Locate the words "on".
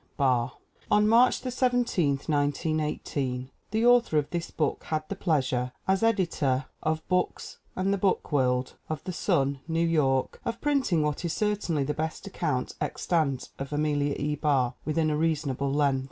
0.89-1.07